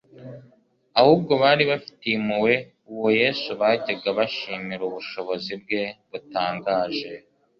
[0.99, 2.53] Ahubwo bari bafitiye impuhwe
[2.91, 7.09] uwo Yesu bajyaga bashimira ubushobozi bwe butangaje.